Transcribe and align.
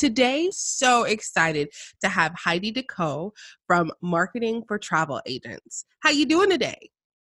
Today, 0.00 0.48
so 0.50 1.02
excited 1.02 1.68
to 2.00 2.08
have 2.08 2.32
Heidi 2.34 2.72
Deco 2.72 3.32
from 3.66 3.92
Marketing 4.00 4.62
for 4.66 4.78
Travel 4.78 5.20
Agents. 5.26 5.84
How 5.98 6.08
you 6.08 6.24
doing 6.24 6.48
today? 6.48 6.88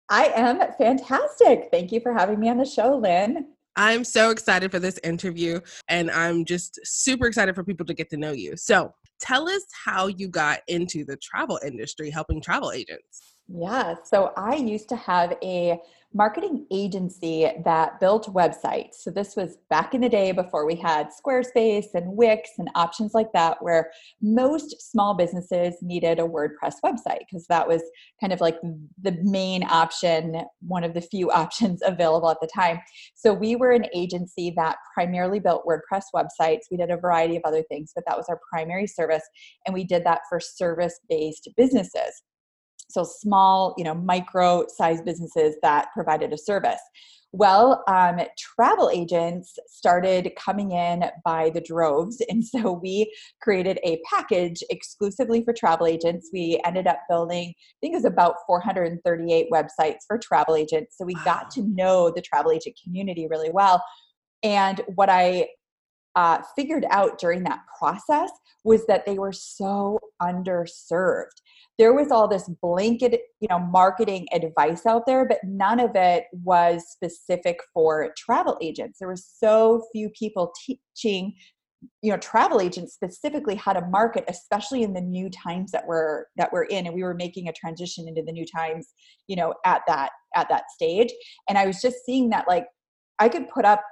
I 0.10 0.26
am 0.36 0.60
fantastic. 0.78 1.70
Thank 1.72 1.94
you 1.94 2.02
for 2.02 2.12
having 2.12 2.42
me 2.42 2.50
on 2.50 2.58
the 2.58 2.66
show, 2.66 2.98
Lynn. 2.98 3.54
I'm 3.78 4.04
so 4.04 4.32
excited 4.32 4.70
for 4.70 4.80
this 4.80 5.00
interview 5.02 5.62
and 5.88 6.12
I'm 6.12 6.44
just 6.44 6.78
super 6.84 7.28
excited 7.28 7.56
for 7.56 7.64
people 7.64 7.86
to 7.86 7.94
get 7.94 8.10
to 8.10 8.18
know 8.18 8.34
you. 8.34 8.58
So, 8.58 8.92
tell 9.22 9.48
us 9.48 9.64
how 9.86 10.08
you 10.08 10.28
got 10.28 10.60
into 10.68 11.06
the 11.06 11.16
travel 11.16 11.62
industry 11.66 12.10
helping 12.10 12.42
travel 12.42 12.74
agents. 12.74 13.37
Yeah, 13.50 13.96
so 14.04 14.34
I 14.36 14.56
used 14.56 14.90
to 14.90 14.98
have 14.98 15.38
a 15.42 15.80
marketing 16.14 16.66
agency 16.72 17.50
that 17.64 18.00
built 18.00 18.34
websites. 18.34 18.96
So 18.96 19.12
this 19.12 19.36
was 19.36 19.58
back 19.70 19.94
in 19.94 20.02
the 20.02 20.10
day 20.10 20.32
before 20.32 20.66
we 20.66 20.76
had 20.76 21.10
Squarespace 21.10 21.94
and 21.94 22.18
Wix 22.18 22.52
and 22.58 22.70
options 22.76 23.14
like 23.14 23.32
that, 23.34 23.62
where 23.62 23.92
most 24.22 24.92
small 24.92 25.14
businesses 25.14 25.76
needed 25.82 26.20
a 26.20 26.24
WordPress 26.24 26.76
website 26.84 27.20
because 27.20 27.46
that 27.48 27.68
was 27.68 27.82
kind 28.20 28.34
of 28.34 28.42
like 28.42 28.58
the 29.02 29.18
main 29.22 29.64
option, 29.64 30.44
one 30.62 30.84
of 30.84 30.94
the 30.94 31.02
few 31.02 31.30
options 31.44 31.82
available 31.86 32.30
at 32.30 32.42
the 32.42 32.50
time. 32.54 32.80
So 33.16 33.34
we 33.34 33.56
were 33.56 33.72
an 33.72 33.86
agency 33.94 34.52
that 34.58 34.78
primarily 34.94 35.40
built 35.40 35.66
WordPress 35.66 36.06
websites. 36.14 36.62
We 36.70 36.78
did 36.78 36.92
a 36.92 36.98
variety 36.98 37.38
of 37.38 37.44
other 37.46 37.64
things, 37.64 37.92
but 37.96 38.04
that 38.08 38.18
was 38.18 38.26
our 38.28 38.40
primary 38.52 38.88
service. 38.88 39.24
And 39.66 39.74
we 39.74 39.86
did 39.86 40.06
that 40.06 40.22
for 40.30 40.42
service 40.42 41.00
based 41.08 41.48
businesses 41.56 42.24
so 42.90 43.04
small 43.04 43.74
you 43.78 43.84
know 43.84 43.94
micro 43.94 44.66
sized 44.68 45.06
businesses 45.06 45.56
that 45.62 45.88
provided 45.94 46.34
a 46.34 46.38
service. 46.38 46.82
Well 47.34 47.84
um, 47.90 48.20
travel 48.38 48.90
agents 48.90 49.60
started 49.68 50.32
coming 50.38 50.72
in 50.72 51.04
by 51.26 51.50
the 51.50 51.62
droves 51.62 52.22
and 52.30 52.44
so 52.44 52.72
we 52.72 53.14
created 53.42 53.80
a 53.84 54.00
package 54.10 54.64
exclusively 54.70 55.44
for 55.44 55.54
travel 55.54 55.88
agents. 55.88 56.30
We 56.32 56.62
ended 56.66 56.88
up 56.88 57.00
building 57.10 57.50
i 57.50 57.78
think 57.82 57.94
it 57.94 57.98
was 57.98 58.06
about 58.06 58.36
438 58.48 59.48
websites 59.52 60.00
for 60.08 60.18
travel 60.18 60.56
agents 60.56 60.98
so 60.98 61.06
we 61.06 61.16
wow. 61.16 61.24
got 61.26 61.52
to 61.52 61.64
know 61.64 62.12
the 62.16 62.22
travel 62.22 62.52
agent 62.52 62.80
community 62.84 63.28
really 63.30 63.52
well. 63.52 63.84
And 64.44 64.82
what 64.96 65.10
i 65.10 65.48
uh, 66.18 66.42
figured 66.56 66.84
out 66.90 67.20
during 67.20 67.44
that 67.44 67.60
process 67.78 68.32
was 68.64 68.88
that 68.88 69.06
they 69.06 69.20
were 69.20 69.32
so 69.32 70.00
underserved. 70.20 71.38
There 71.78 71.94
was 71.94 72.10
all 72.12 72.28
this 72.28 72.50
blanket 72.62 73.22
you 73.40 73.48
know 73.50 73.60
marketing 73.60 74.28
advice 74.34 74.88
out 74.88 75.06
there 75.06 75.28
but 75.28 75.38
none 75.44 75.80
of 75.80 75.92
it 75.94 76.26
was 76.34 76.90
specific 76.90 77.60
for 77.72 78.12
travel 78.18 78.58
agents. 78.62 78.98
There 78.98 79.08
were 79.08 79.16
so 79.16 79.86
few 79.94 80.10
people 80.10 80.52
teaching 80.66 81.36
you 82.02 82.12
know 82.12 82.18
travel 82.18 82.60
agents 82.60 82.96
specifically 82.96 83.54
how 83.54 83.72
to 83.72 83.86
market 83.86 84.24
especially 84.28 84.82
in 84.82 84.94
the 84.94 85.02
new 85.02 85.30
times 85.30 85.70
that 85.72 85.86
we're 85.86 86.26
that 86.36 86.52
we're 86.52 86.64
in 86.64 86.88
and 86.88 86.96
we 86.96 87.04
were 87.04 87.14
making 87.14 87.48
a 87.48 87.54
transition 87.54 88.08
into 88.08 88.24
the 88.24 88.32
new 88.32 88.46
times 88.52 88.88
you 89.28 89.36
know 89.36 89.54
at 89.64 89.84
that 89.88 90.10
at 90.36 90.50
that 90.50 90.64
stage. 90.72 91.14
And 91.48 91.60
i 91.60 91.68
was 91.68 91.80
just 91.80 91.98
seeing 92.08 92.32
that 92.32 92.46
like 92.48 92.66
i 93.20 93.30
could 93.30 93.48
put 93.50 93.66
up 93.66 93.84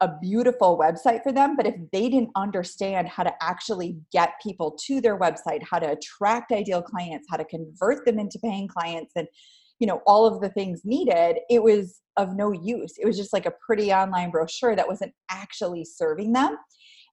a 0.00 0.10
beautiful 0.20 0.78
website 0.78 1.22
for 1.22 1.32
them 1.32 1.56
but 1.56 1.66
if 1.66 1.74
they 1.92 2.08
didn't 2.08 2.30
understand 2.36 3.08
how 3.08 3.22
to 3.22 3.32
actually 3.42 3.96
get 4.12 4.34
people 4.42 4.76
to 4.78 5.00
their 5.00 5.18
website 5.18 5.62
how 5.62 5.78
to 5.78 5.90
attract 5.92 6.52
ideal 6.52 6.82
clients 6.82 7.26
how 7.30 7.36
to 7.36 7.44
convert 7.44 8.04
them 8.04 8.18
into 8.18 8.38
paying 8.38 8.68
clients 8.68 9.12
and 9.16 9.26
you 9.78 9.86
know 9.86 10.02
all 10.06 10.26
of 10.26 10.40
the 10.40 10.50
things 10.50 10.82
needed 10.84 11.38
it 11.48 11.62
was 11.62 12.00
of 12.16 12.34
no 12.34 12.52
use. 12.52 12.94
It 12.98 13.06
was 13.06 13.16
just 13.16 13.32
like 13.32 13.46
a 13.46 13.52
pretty 13.64 13.92
online 13.92 14.30
brochure 14.30 14.76
that 14.76 14.88
wasn't 14.88 15.12
actually 15.30 15.84
serving 15.84 16.32
them 16.32 16.56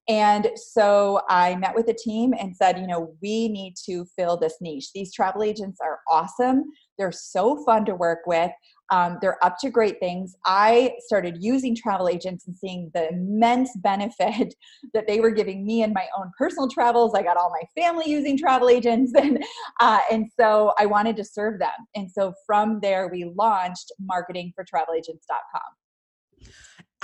and 0.10 0.50
so 0.56 1.22
I 1.30 1.56
met 1.56 1.76
with 1.76 1.86
the 1.86 1.94
team 1.94 2.34
and 2.38 2.56
said, 2.56 2.78
you 2.78 2.88
know, 2.88 3.16
we 3.22 3.48
need 3.48 3.76
to 3.86 4.06
fill 4.18 4.36
this 4.36 4.58
niche. 4.60 4.92
These 4.94 5.14
travel 5.14 5.44
agents 5.44 5.80
are 5.82 6.00
awesome. 6.12 6.66
They're 6.98 7.14
so 7.14 7.64
fun 7.64 7.86
to 7.86 7.96
work 7.96 8.20
with. 8.26 8.52
Um, 8.92 9.18
they're 9.22 9.44
up 9.44 9.58
to 9.60 9.70
great 9.70 10.00
things. 10.00 10.36
I 10.46 10.96
started 11.00 11.38
using 11.40 11.74
travel 11.74 12.10
agents 12.10 12.48
and 12.48 12.56
seeing 12.56 12.92
the 12.94 13.10
immense 13.10 13.72
benefit 13.84 14.54
that 14.94 15.08
they 15.08 15.22
were 15.22 15.32
giving 15.32 15.66
me 15.66 15.84
in 15.84 15.94
my 15.94 16.06
own 16.18 16.32
personal 16.38 16.68
travels. 16.68 17.16
I 17.16 17.24
got 17.24 17.38
all 17.38 17.50
my 17.50 17.82
family 17.82 18.10
using 18.10 18.38
travel 18.38 18.70
agents, 18.70 19.14
and 19.16 19.42
uh, 19.80 20.00
and 20.12 20.30
so 20.38 20.74
I 20.78 20.86
wanted 20.86 21.16
to 21.16 21.24
serve 21.24 21.60
them. 21.60 21.70
And 21.96 22.12
so 22.12 22.34
from 22.46 22.82
there, 22.82 23.08
we 23.08 23.32
launched 23.36 23.92
marketingfortravelagents.com. 24.12 26.52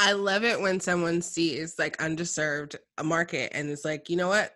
I 0.01 0.13
love 0.13 0.45
it 0.45 0.61
when 0.61 0.79
someone 0.79 1.21
sees 1.21 1.77
like 1.77 1.97
underserved 1.97 2.77
a 2.97 3.03
market 3.03 3.51
and 3.53 3.69
is 3.69 3.83
like, 3.83 4.09
you 4.09 4.15
know 4.15 4.29
what? 4.29 4.53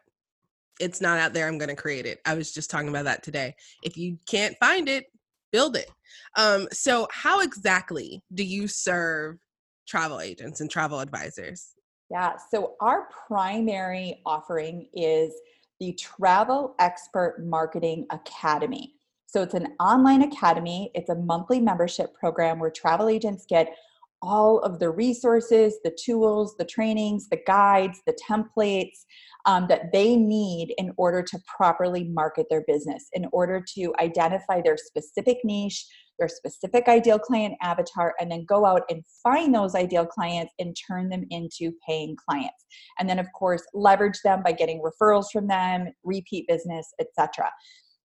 It's 0.80 1.02
not 1.02 1.20
out 1.20 1.34
there. 1.34 1.50
I'm 1.50 1.58
going 1.58 1.70
to 1.70 1.76
create 1.76 2.06
it. 2.06 2.20
I 2.26 2.34
was 2.34 2.54
just 2.54 2.72
talking 2.72 2.88
about 2.88 3.04
that 3.04 3.24
today. 3.24 3.54
If 3.84 3.98
you 3.98 4.18
can't 4.26 4.56
find 4.62 4.88
it, 4.88 5.08
build 5.52 5.76
it. 5.76 5.92
Um, 6.38 6.70
so, 6.72 7.10
how 7.12 7.42
exactly 7.42 8.24
do 8.34 8.44
you 8.44 8.70
serve 8.70 9.38
travel 9.86 10.22
agents 10.22 10.62
and 10.62 10.72
travel 10.72 11.02
advisors? 11.02 11.74
Yeah, 12.10 12.38
so 12.50 12.76
our 12.80 13.10
primary 13.28 14.22
offering 14.26 14.88
is 14.94 15.34
the 15.82 15.92
Travel 15.94 16.74
Expert 16.80 17.44
Marketing 17.44 18.06
Academy. 18.12 18.94
So, 19.28 19.42
it's 19.42 19.56
an 19.56 19.74
online 19.82 20.22
academy, 20.22 20.90
it's 20.96 21.10
a 21.10 21.16
monthly 21.16 21.60
membership 21.60 22.14
program 22.14 22.60
where 22.60 22.72
travel 22.72 23.10
agents 23.10 23.46
get 23.46 23.76
all 24.24 24.60
of 24.60 24.80
the 24.80 24.90
resources, 24.90 25.76
the 25.84 25.96
tools, 26.02 26.56
the 26.58 26.66
trainings, 26.66 27.28
the 27.30 27.42
guides, 27.46 28.02
the 28.08 28.18
templates 28.30 29.06
um, 29.46 29.68
that 29.68 29.92
they 29.92 30.16
need 30.16 30.74
in 30.78 30.94
order 30.96 31.22
to 31.22 31.38
properly 31.46 32.06
market 32.06 32.48
their 32.50 32.64
business, 32.66 33.10
in 33.14 33.28
order 33.34 33.64
to 33.76 33.94
identify 34.00 34.62
their 34.62 34.78
specific 34.78 35.40
niche, 35.44 35.86
their 36.18 36.30
specific 36.30 36.88
ideal 36.88 37.20
client 37.20 37.56
avatar, 37.62 38.14
and 38.20 38.32
then 38.32 38.46
go 38.46 38.66
out 38.66 38.84
and 38.90 39.04
find 39.22 39.54
those 39.54 39.76
ideal 39.76 40.06
clients 40.06 40.54
and 40.58 40.76
turn 40.88 41.10
them 41.10 41.26
into 41.30 41.74
paying 41.86 42.16
clients. 42.16 42.66
And 43.00 43.10
then, 43.10 43.20
of 43.20 43.28
course, 43.38 43.64
leverage 43.74 44.20
them 44.24 44.42
by 44.42 44.54
getting 44.54 44.82
referrals 44.82 45.26
from 45.34 45.48
them, 45.48 45.88
repeat 46.04 46.48
business, 46.48 46.94
etc. 47.00 47.50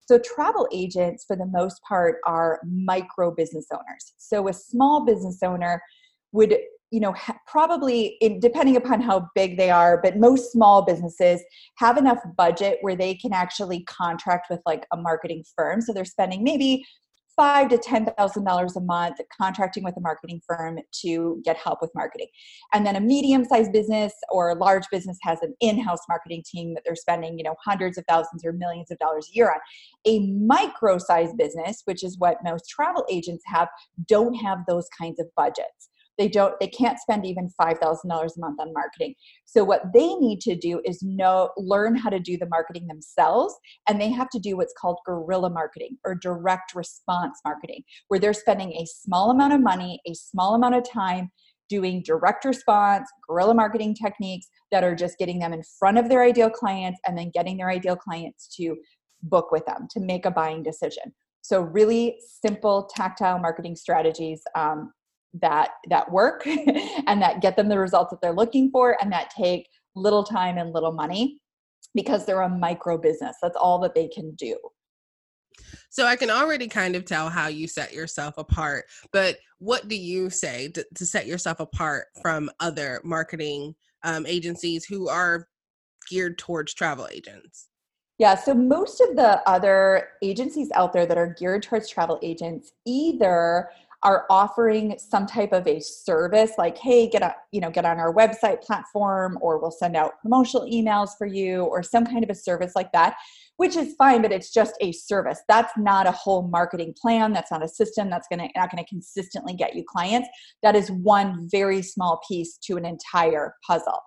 So, 0.07 0.19
travel 0.19 0.67
agents, 0.73 1.25
for 1.27 1.37
the 1.37 1.47
most 1.47 1.81
part, 1.87 2.17
are 2.27 2.61
micro 2.67 3.31
business 3.31 3.67
owners. 3.71 4.15
So, 4.17 4.49
a 4.49 4.53
small 4.55 5.05
business 5.05 5.43
owner 5.43 5.83
would 6.33 6.57
you 6.91 7.01
know 7.01 7.13
ha- 7.13 7.39
probably 7.47 8.17
in, 8.21 8.41
depending 8.41 8.77
upon 8.77 9.01
how 9.01 9.29
big 9.35 9.59
they 9.59 9.71
are 9.71 10.01
but 10.03 10.17
most 10.17 10.53
small 10.53 10.85
businesses 10.85 11.43
have 11.77 11.97
enough 11.97 12.19
budget 12.37 12.79
where 12.81 12.97
they 12.97 13.15
can 13.15 13.33
actually 13.33 13.85
contract 13.85 14.47
with 14.51 14.61
like 14.67 14.87
a 14.93 14.97
marketing 14.97 15.45
firm. 15.57 15.81
So 15.81 15.93
they're 15.93 16.05
spending 16.05 16.43
maybe 16.43 16.85
five 17.37 17.69
to 17.69 17.79
ten 17.79 18.05
thousand 18.19 18.43
dollars 18.45 18.75
a 18.75 18.81
month 18.81 19.19
contracting 19.41 19.85
with 19.85 19.97
a 19.97 20.01
marketing 20.01 20.41
firm 20.45 20.81
to 21.03 21.41
get 21.45 21.57
help 21.57 21.81
with 21.81 21.91
marketing. 21.95 22.27
And 22.75 22.85
then 22.85 22.97
a 22.97 23.01
medium-sized 23.01 23.71
business 23.73 24.13
or 24.29 24.51
a 24.51 24.55
large 24.57 24.83
business 24.91 25.19
has 25.23 25.39
an 25.43 25.55
in-house 25.61 26.01
marketing 26.09 26.43
team 26.45 26.75
that 26.75 26.83
they're 26.85 26.97
spending 26.97 27.39
you 27.39 27.45
know 27.45 27.55
hundreds 27.65 27.97
of 27.99 28.05
thousands 28.09 28.45
or 28.45 28.53
millions 28.53 28.91
of 28.91 28.99
dollars 28.99 29.29
a 29.31 29.37
year 29.37 29.51
on. 29.51 29.61
A 30.05 30.21
micro-sized 30.33 31.37
business 31.37 31.83
which 31.85 32.03
is 32.03 32.19
what 32.19 32.39
most 32.43 32.69
travel 32.69 33.05
agents 33.11 33.45
have 33.47 33.69
don't 34.09 34.35
have 34.35 34.59
those 34.67 34.89
kinds 34.99 35.21
of 35.21 35.27
budgets 35.37 35.91
they 36.19 36.29
don't 36.29 36.59
they 36.61 36.67
can't 36.67 36.99
spend 36.99 37.25
even 37.25 37.49
$5000 37.61 38.05
a 38.05 38.41
month 38.41 38.61
on 38.61 38.73
marketing. 38.73 39.15
So 39.45 39.65
what 39.65 39.93
they 39.95 40.15
need 40.15 40.41
to 40.43 40.57
do 40.57 40.81
is 40.85 41.03
know 41.03 41.51
learn 41.57 41.97
how 41.97 42.11
to 42.11 42.19
do 42.19 42.37
the 42.37 42.49
marketing 42.49 42.87
themselves 42.87 43.55
and 43.89 44.01
they 44.01 44.11
have 44.11 44.29
to 44.31 44.39
do 44.39 44.57
what's 44.57 44.75
called 44.79 44.99
guerrilla 45.07 45.51
marketing 45.51 45.97
or 46.05 46.15
direct 46.15 46.75
response 46.75 47.39
marketing 47.45 47.83
where 48.09 48.21
they're 48.21 48.33
spending 48.33 48.73
a 48.73 48.87
small 48.87 49.31
amount 49.31 49.53
of 49.53 49.61
money 49.61 50.01
a 50.07 50.15
small 50.15 50.55
amount 50.55 50.75
of 50.75 50.89
time 50.89 51.31
doing 51.69 52.03
direct 52.03 52.45
response 52.45 53.09
guerrilla 53.29 53.55
marketing 53.55 53.95
techniques 53.95 54.49
that 54.73 54.83
are 54.83 54.95
just 54.95 55.19
getting 55.19 55.39
them 55.39 55.53
in 55.53 55.63
front 55.79 55.99
of 55.99 56.09
their 56.09 56.23
ideal 56.23 56.51
clients 56.51 57.01
and 57.07 57.17
then 57.17 57.31
getting 57.33 57.57
their 57.57 57.71
ideal 57.71 57.97
clients 57.97 58.49
to 58.57 58.77
book 59.23 59.51
with 59.53 59.65
them 59.67 59.87
to 59.91 60.01
make 60.01 60.25
a 60.25 60.31
buying 60.31 60.63
decision. 60.63 61.15
So 61.43 61.61
really 61.61 62.19
simple 62.43 62.89
tactile 62.95 63.39
marketing 63.39 63.77
strategies 63.77 64.43
um, 64.55 64.93
that 65.35 65.71
that 65.89 66.11
work 66.11 66.47
and 67.07 67.21
that 67.23 67.41
get 67.41 67.57
them 67.57 67.69
the 67.69 67.79
results 67.79 68.11
that 68.11 68.21
they're 68.21 68.33
looking 68.33 68.71
for 68.71 68.97
and 69.01 69.13
that 69.13 69.31
take 69.31 69.69
little 69.95 70.25
time 70.25 70.59
and 70.59 70.73
little 70.73 70.93
money 70.93 71.39
because 71.95 72.25
they're 72.25 72.43
a 72.43 72.49
micro 72.49 72.99
business. 72.99 73.37
That's 73.43 73.57
all 73.57 73.79
that 73.81 73.95
they 73.95 74.09
can 74.09 74.35
do. 74.35 74.57
So 75.91 76.07
I 76.07 76.17
can 76.17 76.31
already 76.31 76.69
kind 76.69 76.95
of 76.95 77.05
tell 77.05 77.29
how 77.29 77.49
you 77.49 77.67
set 77.67 77.93
yourself 77.93 78.39
apart, 78.39 78.85
but 79.13 79.39
what 79.59 79.89
do 79.89 79.97
you 79.97 80.31
say 80.31 80.69
to, 80.69 80.87
to 80.95 81.07
set 81.07 81.27
yourself 81.27 81.61
apart 81.61 82.07
from 82.23 82.51
other 82.61 83.01
marketing 83.05 83.75
um, 84.05 84.25
agencies 84.27 84.85
who 84.85 85.09
are 85.09 85.49
geared 86.09 86.39
towards 86.39 86.75
travel 86.75 87.09
agents? 87.11 87.69
Yeah, 88.19 88.35
so 88.35 88.53
most 88.53 89.01
of 89.01 89.15
the 89.17 89.41
other 89.49 90.09
agencies 90.23 90.71
out 90.75 90.93
there 90.93 91.07
that 91.07 91.19
are 91.19 91.35
geared 91.39 91.63
towards 91.63 91.89
travel 91.89 92.19
agents 92.23 92.73
either 92.85 93.69
are 94.03 94.27
offering 94.31 94.97
some 94.99 95.27
type 95.27 95.53
of 95.53 95.67
a 95.67 95.81
service 95.81 96.53
like 96.57 96.79
hey 96.79 97.09
get 97.09 97.23
a 97.23 97.35
you 97.51 97.61
know 97.61 97.71
get 97.71 97.85
on 97.85 97.99
our 97.99 98.15
website 98.15 98.63
platform 98.63 99.37
or 99.41 99.59
we'll 99.59 99.71
send 99.71 99.97
out 99.97 100.21
promotional 100.23 100.71
emails 100.71 101.11
for 101.19 101.27
you 101.27 101.63
or 101.65 101.83
some 101.83 102.07
kind 102.07 102.23
of 102.23 102.31
a 102.31 102.35
service 102.35 102.73
like 102.77 102.93
that 102.93 103.17
which 103.59 103.77
is 103.77 103.95
fine 103.97 104.23
but 104.23 104.33
it's 104.33 104.51
just 104.53 104.75
a 104.81 104.93
service. 104.93 105.41
That's 105.49 105.73
not 105.77 106.07
a 106.07 106.13
whole 106.13 106.49
marketing 106.49 106.95
plan. 107.01 107.33
That's 107.33 107.51
not 107.51 107.63
a 107.63 107.69
system 107.69 108.09
that's 108.09 108.27
going 108.29 108.39
to 108.39 108.49
not 108.57 108.71
going 108.71 108.83
to 108.83 108.89
consistently 108.89 109.53
get 109.53 109.75
you 109.75 109.85
clients. 109.87 110.29
That 110.63 110.75
is 110.75 110.91
one 110.91 111.49
very 111.51 111.83
small 111.83 112.21
piece 112.27 112.57
to 112.65 112.77
an 112.77 112.87
entire 112.87 113.55
puzzle 113.67 114.01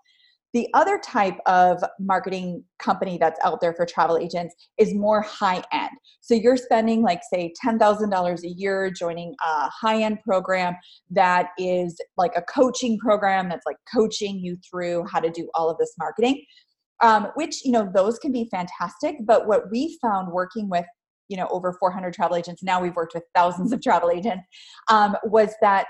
the 0.53 0.67
other 0.73 0.99
type 0.99 1.37
of 1.45 1.83
marketing 1.99 2.63
company 2.79 3.17
that's 3.17 3.39
out 3.43 3.61
there 3.61 3.73
for 3.73 3.85
travel 3.85 4.17
agents 4.17 4.53
is 4.77 4.93
more 4.93 5.21
high 5.21 5.63
end. 5.71 5.91
So 6.19 6.33
you're 6.33 6.57
spending, 6.57 7.01
like, 7.01 7.21
say, 7.33 7.53
$10,000 7.65 8.43
a 8.43 8.47
year 8.47 8.91
joining 8.91 9.33
a 9.45 9.69
high 9.69 10.01
end 10.03 10.19
program 10.21 10.75
that 11.09 11.49
is 11.57 11.99
like 12.17 12.31
a 12.35 12.41
coaching 12.41 12.97
program 12.99 13.49
that's 13.49 13.65
like 13.65 13.77
coaching 13.93 14.39
you 14.39 14.57
through 14.69 15.05
how 15.11 15.19
to 15.19 15.29
do 15.29 15.49
all 15.55 15.69
of 15.69 15.77
this 15.77 15.93
marketing. 15.97 16.43
Um, 17.01 17.29
which, 17.33 17.65
you 17.65 17.71
know, 17.71 17.89
those 17.95 18.19
can 18.19 18.31
be 18.31 18.47
fantastic. 18.51 19.15
But 19.25 19.47
what 19.47 19.71
we 19.71 19.97
found 20.01 20.31
working 20.31 20.69
with 20.69 20.85
you 21.29 21.37
know 21.37 21.47
over 21.49 21.73
400 21.79 22.13
travel 22.13 22.35
agents 22.35 22.61
now 22.61 22.81
we've 22.81 22.95
worked 22.95 23.13
with 23.13 23.23
thousands 23.33 23.71
of 23.71 23.81
travel 23.81 24.11
agents 24.11 24.45
um, 24.89 25.15
was 25.23 25.53
that 25.61 25.85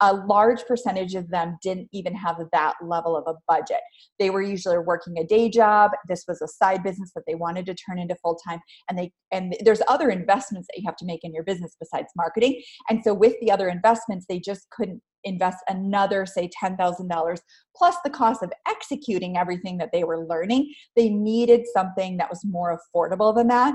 a 0.00 0.14
large 0.14 0.64
percentage 0.66 1.14
of 1.14 1.28
them 1.30 1.58
didn't 1.62 1.88
even 1.92 2.14
have 2.14 2.36
that 2.52 2.74
level 2.82 3.16
of 3.16 3.24
a 3.26 3.38
budget. 3.48 3.80
They 4.18 4.30
were 4.30 4.42
usually 4.42 4.78
working 4.78 5.18
a 5.18 5.24
day 5.24 5.48
job. 5.48 5.90
This 6.08 6.24
was 6.28 6.40
a 6.42 6.48
side 6.48 6.82
business 6.82 7.10
that 7.14 7.24
they 7.26 7.34
wanted 7.34 7.66
to 7.66 7.74
turn 7.74 7.98
into 7.98 8.14
full 8.16 8.38
time, 8.46 8.60
and 8.88 8.98
they 8.98 9.12
and 9.32 9.56
there's 9.64 9.82
other 9.88 10.10
investments 10.10 10.68
that 10.68 10.80
you 10.80 10.86
have 10.86 10.96
to 10.96 11.06
make 11.06 11.24
in 11.24 11.32
your 11.32 11.44
business 11.44 11.76
besides 11.78 12.08
marketing. 12.16 12.62
And 12.88 13.02
so 13.02 13.14
with 13.14 13.34
the 13.40 13.50
other 13.50 13.68
investments, 13.68 14.26
they 14.28 14.38
just 14.38 14.68
couldn't 14.70 15.02
invest 15.24 15.58
another 15.68 16.26
say 16.26 16.50
$10,000 16.62 17.38
plus 17.74 17.96
the 18.04 18.10
cost 18.10 18.42
of 18.42 18.52
executing 18.68 19.36
everything 19.36 19.78
that 19.78 19.90
they 19.92 20.04
were 20.04 20.26
learning. 20.26 20.72
They 20.96 21.08
needed 21.08 21.62
something 21.72 22.18
that 22.18 22.30
was 22.30 22.44
more 22.44 22.78
affordable 22.78 23.34
than 23.34 23.48
that. 23.48 23.74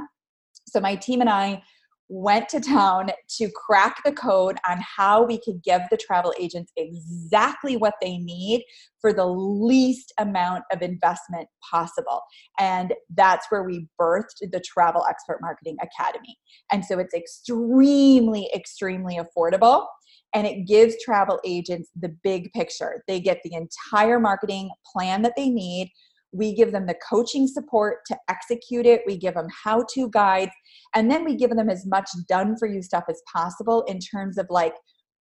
So 0.68 0.80
my 0.80 0.96
team 0.96 1.22
and 1.22 1.30
I 1.30 1.64
went 2.10 2.50
to 2.50 2.60
town 2.60 3.12
to 3.38 3.50
crack 3.56 4.02
the 4.04 4.12
code 4.12 4.58
on 4.68 4.80
how 4.98 5.24
we 5.24 5.40
could 5.40 5.64
give 5.64 5.82
the 5.92 5.98
travel 5.98 6.34
agents 6.40 6.72
exactly 6.76 7.78
what 7.78 7.94
they 8.02 8.18
need 8.18 8.64
for 9.00 9.14
the 9.14 9.26
least 9.26 10.12
amount 10.18 10.64
of 10.74 10.82
investment 10.82 11.48
possible. 11.70 12.22
And 12.58 12.94
that's 13.16 13.46
where 13.50 13.64
we 13.64 13.88
birthed 14.02 14.40
the 14.42 14.62
Travel 14.66 15.06
Expert 15.08 15.38
Marketing 15.42 15.78
Academy. 15.82 16.36
And 16.72 16.84
so 16.84 16.98
it's 16.98 17.14
extremely, 17.14 18.50
extremely 18.56 19.20
affordable. 19.20 19.86
And 20.34 20.46
it 20.46 20.68
gives 20.68 20.96
travel 21.04 21.40
agents 21.46 21.90
the 22.00 22.16
big 22.24 22.52
picture. 22.54 23.04
They 23.08 23.20
get 23.20 23.40
the 23.44 23.54
entire 23.54 24.20
marketing 24.20 24.70
plan 24.94 25.22
that 25.24 25.34
they 25.36 25.50
need 25.50 25.92
we 26.32 26.54
give 26.54 26.72
them 26.72 26.86
the 26.86 26.96
coaching 27.08 27.48
support 27.48 28.00
to 28.08 28.18
execute 28.30 28.86
it. 28.86 29.02
We 29.08 29.18
give 29.18 29.34
them 29.34 29.48
how 29.64 29.86
to 29.94 30.10
guides. 30.10 30.52
And 30.94 31.10
then 31.10 31.26
we 31.26 31.36
give 31.36 31.50
them 31.52 31.70
as 31.70 31.86
much 31.86 32.10
done 32.28 32.56
for 32.58 32.68
you 32.68 32.82
stuff 32.82 33.06
as 33.10 33.22
possible 33.32 33.84
in 33.88 34.00
terms 34.00 34.38
of 34.38 34.48
like 34.50 34.74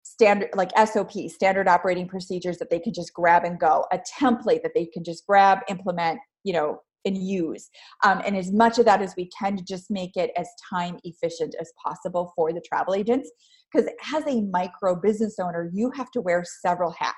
standard, 0.03 0.49
like 0.55 0.71
SOP, 0.87 1.11
standard 1.27 1.67
operating 1.67 2.07
procedures 2.07 2.57
that 2.57 2.69
they 2.69 2.79
can 2.79 2.93
just 2.93 3.13
grab 3.13 3.45
and 3.45 3.59
go, 3.59 3.85
a 3.91 3.99
template 4.19 4.63
that 4.63 4.73
they 4.75 4.85
can 4.85 5.03
just 5.03 5.25
grab, 5.25 5.59
implement, 5.69 6.19
you 6.43 6.53
know, 6.53 6.79
and 7.05 7.17
use. 7.17 7.69
Um, 8.03 8.21
and 8.25 8.37
as 8.37 8.51
much 8.51 8.77
of 8.77 8.85
that 8.85 9.01
as 9.01 9.15
we 9.17 9.29
can 9.37 9.57
to 9.57 9.63
just 9.63 9.89
make 9.89 10.15
it 10.15 10.31
as 10.37 10.47
time 10.69 10.99
efficient 11.03 11.55
as 11.59 11.71
possible 11.83 12.31
for 12.35 12.53
the 12.53 12.61
travel 12.61 12.93
agents. 12.93 13.31
Because 13.71 13.89
as 14.13 14.23
a 14.27 14.41
micro 14.41 14.95
business 14.95 15.39
owner, 15.39 15.69
you 15.73 15.91
have 15.95 16.11
to 16.11 16.21
wear 16.21 16.43
several 16.61 16.91
hats. 16.91 17.15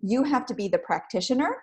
You 0.00 0.22
have 0.24 0.46
to 0.46 0.54
be 0.54 0.68
the 0.68 0.78
practitioner 0.78 1.56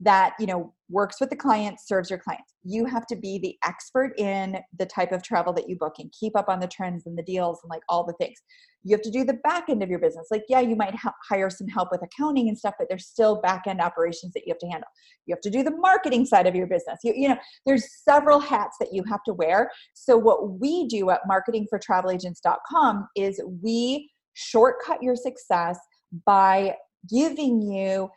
that 0.00 0.34
you 0.38 0.46
know 0.46 0.72
works 0.90 1.16
with 1.20 1.28
the 1.28 1.36
client 1.36 1.78
serves 1.84 2.08
your 2.08 2.18
clients. 2.18 2.54
You 2.64 2.84
have 2.86 3.06
to 3.08 3.16
be 3.16 3.38
the 3.38 3.56
expert 3.64 4.18
in 4.18 4.58
the 4.78 4.86
type 4.86 5.12
of 5.12 5.22
travel 5.22 5.52
that 5.54 5.68
you 5.68 5.76
book 5.76 5.94
and 5.98 6.12
keep 6.18 6.36
up 6.36 6.48
on 6.48 6.60
the 6.60 6.68
trends 6.68 7.06
and 7.06 7.18
the 7.18 7.22
deals 7.22 7.60
and 7.62 7.68
like 7.68 7.82
all 7.88 8.04
the 8.06 8.14
things. 8.14 8.38
You 8.84 8.94
have 8.94 9.02
to 9.02 9.10
do 9.10 9.24
the 9.24 9.34
back 9.44 9.64
end 9.68 9.82
of 9.82 9.90
your 9.90 9.98
business. 9.98 10.28
Like 10.30 10.44
yeah 10.48 10.60
you 10.60 10.76
might 10.76 10.94
ha- 10.94 11.14
hire 11.28 11.50
some 11.50 11.66
help 11.68 11.88
with 11.90 12.02
accounting 12.02 12.48
and 12.48 12.56
stuff 12.56 12.74
but 12.78 12.88
there's 12.88 13.06
still 13.06 13.40
back 13.40 13.64
end 13.66 13.80
operations 13.80 14.32
that 14.34 14.44
you 14.46 14.52
have 14.52 14.58
to 14.58 14.68
handle. 14.68 14.88
You 15.26 15.34
have 15.34 15.42
to 15.42 15.50
do 15.50 15.62
the 15.62 15.76
marketing 15.76 16.24
side 16.24 16.46
of 16.46 16.54
your 16.54 16.66
business. 16.66 17.00
You, 17.04 17.12
you 17.16 17.28
know 17.28 17.38
there's 17.66 17.86
several 18.04 18.38
hats 18.40 18.76
that 18.80 18.92
you 18.92 19.02
have 19.08 19.22
to 19.24 19.34
wear. 19.34 19.70
So 19.94 20.16
what 20.16 20.60
we 20.60 20.86
do 20.86 21.10
at 21.10 21.20
marketingfortravelagents.com 21.28 23.08
is 23.16 23.40
we 23.62 24.10
shortcut 24.34 25.02
your 25.02 25.16
success 25.16 25.78
by 26.24 26.76
giving 27.10 27.60
you 27.60 28.08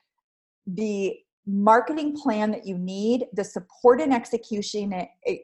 the 0.67 1.15
marketing 1.47 2.15
plan 2.15 2.51
that 2.51 2.65
you 2.65 2.77
need 2.77 3.25
the 3.33 3.43
support 3.43 3.99
and 3.99 4.13
execution 4.13 4.93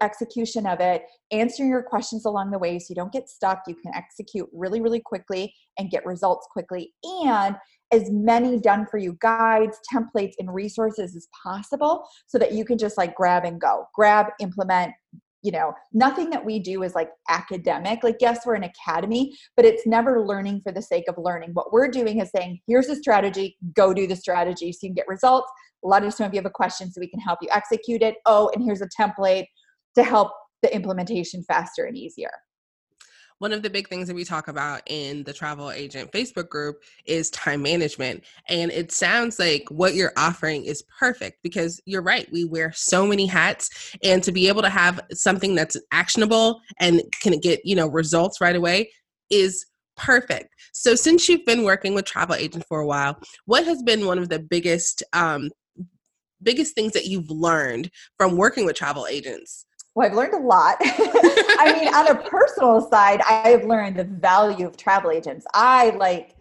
execution 0.01 0.67
of 0.67 0.79
it 0.79 1.03
answering 1.31 1.69
your 1.69 1.81
questions 1.81 2.25
along 2.25 2.51
the 2.51 2.59
way 2.59 2.77
so 2.77 2.85
you 2.89 2.95
don't 2.95 3.11
get 3.11 3.29
stuck. 3.29 3.63
You 3.67 3.75
can 3.75 3.93
execute 3.95 4.47
really 4.53 4.79
really 4.79 4.99
quickly 4.99 5.53
and 5.79 5.89
get 5.89 6.05
results 6.05 6.47
quickly. 6.51 6.93
And 7.03 7.55
as 7.91 8.11
many 8.11 8.59
done 8.59 8.85
for 8.85 8.97
you 8.97 9.17
guides 9.21 9.79
templates 9.91 10.33
and 10.39 10.53
resources 10.53 11.15
as 11.15 11.27
possible 11.43 12.05
so 12.27 12.37
that 12.37 12.51
you 12.51 12.63
can 12.63 12.77
just 12.77 12.97
like 12.97 13.15
grab 13.15 13.43
and 13.43 13.59
go 13.59 13.85
grab 13.95 14.27
implement 14.39 14.93
you 15.43 15.51
know. 15.51 15.71
Nothing 15.93 16.29
that 16.31 16.43
we 16.43 16.59
do 16.59 16.83
is 16.83 16.95
like 16.95 17.09
academic. 17.29 18.03
Like 18.03 18.17
yes 18.19 18.45
we're 18.45 18.55
an 18.55 18.65
academy 18.65 19.35
but 19.55 19.65
it's 19.65 19.87
never 19.87 20.25
learning 20.25 20.61
for 20.61 20.71
the 20.71 20.81
sake 20.81 21.05
of 21.07 21.15
learning. 21.17 21.51
What 21.53 21.71
we're 21.71 21.89
doing 21.89 22.19
is 22.19 22.29
saying 22.35 22.59
here's 22.67 22.89
a 22.89 22.95
strategy. 22.95 23.57
Go 23.73 23.93
do 23.93 24.05
the 24.05 24.15
strategy 24.15 24.71
so 24.71 24.79
you 24.83 24.89
can 24.89 24.95
get 24.95 25.07
results 25.07 25.49
let 25.87 26.03
us 26.03 26.19
know 26.19 26.25
if 26.25 26.33
you 26.33 26.37
have 26.37 26.45
a 26.45 26.51
question 26.51 26.91
so 26.91 26.99
we 26.99 27.07
can 27.07 27.19
help 27.19 27.39
you 27.41 27.47
execute 27.51 28.01
it 28.01 28.15
oh 28.25 28.49
and 28.53 28.63
here's 28.63 28.81
a 28.81 28.89
template 28.99 29.45
to 29.95 30.03
help 30.03 30.31
the 30.61 30.73
implementation 30.73 31.43
faster 31.43 31.85
and 31.85 31.97
easier 31.97 32.31
one 33.39 33.53
of 33.53 33.61
the 33.61 33.69
big 33.69 33.87
things 33.87 34.07
that 34.07 34.15
we 34.15 34.23
talk 34.23 34.47
about 34.47 34.81
in 34.87 35.23
the 35.23 35.33
travel 35.33 35.69
agent 35.69 36.11
Facebook 36.11 36.49
group 36.49 36.83
is 37.05 37.29
time 37.29 37.61
management. 37.61 38.23
And 38.49 38.71
it 38.71 38.91
sounds 38.91 39.37
like 39.37 39.65
what 39.69 39.93
you're 39.93 40.13
offering 40.17 40.65
is 40.65 40.83
perfect 40.99 41.37
because 41.43 41.79
you're 41.85 42.01
right. 42.01 42.27
We 42.31 42.45
wear 42.45 42.71
so 42.73 43.05
many 43.05 43.27
hats. 43.27 43.95
And 44.03 44.23
to 44.23 44.31
be 44.31 44.47
able 44.47 44.63
to 44.63 44.69
have 44.69 44.99
something 45.13 45.53
that's 45.53 45.77
actionable 45.91 46.61
and 46.79 47.01
can 47.21 47.39
get, 47.39 47.63
you 47.63 47.75
know, 47.75 47.87
results 47.87 48.41
right 48.41 48.55
away 48.55 48.89
is 49.29 49.65
perfect. 49.95 50.49
So 50.73 50.95
since 50.95 51.29
you've 51.29 51.45
been 51.45 51.63
working 51.63 51.93
with 51.93 52.05
travel 52.05 52.35
agents 52.35 52.65
for 52.67 52.79
a 52.79 52.87
while, 52.87 53.19
what 53.45 53.65
has 53.65 53.83
been 53.83 54.05
one 54.05 54.17
of 54.17 54.29
the 54.29 54.39
biggest 54.39 55.03
um, 55.13 55.49
biggest 56.41 56.75
things 56.75 56.93
that 56.93 57.05
you've 57.05 57.29
learned 57.29 57.89
from 58.17 58.37
working 58.37 58.65
with 58.65 58.75
travel 58.75 59.07
agents? 59.07 59.65
Well, 59.95 60.07
I've 60.07 60.13
learned 60.13 60.35
a 60.35 60.37
lot. 60.37 60.77
I 60.81 61.73
mean, 61.73 61.93
on 61.93 62.07
a 62.07 62.15
personal 62.29 62.87
side, 62.87 63.19
I 63.27 63.49
have 63.49 63.63
learned 63.63 63.97
the 63.97 64.03
value 64.03 64.67
of 64.67 64.77
travel 64.77 65.09
agents. 65.09 65.45
I 65.55 65.89
like, 65.89 66.35